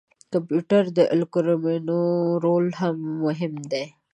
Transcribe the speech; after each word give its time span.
د 0.31 0.33
کمپیوټري 0.33 1.03
الګوریتمونو 1.15 1.97
رول 2.43 2.67
هم 2.79 2.95
مهم 3.25 3.53
دی. 3.71 3.85